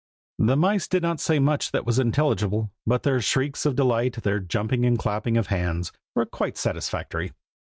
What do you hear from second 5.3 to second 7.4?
of hands, were quite satisfactory.